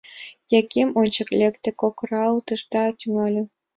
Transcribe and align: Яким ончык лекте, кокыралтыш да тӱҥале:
Яким 0.59 0.87
ончык 0.99 1.29
лекте, 1.39 1.69
кокыралтыш 1.81 2.61
да 2.71 2.83
тӱҥале: 2.99 3.41